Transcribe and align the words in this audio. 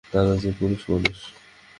দাদা 0.13 0.35
যে 0.37 0.49
পুরুষমানুষ। 0.59 1.17